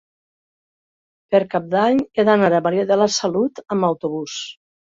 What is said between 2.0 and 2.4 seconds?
he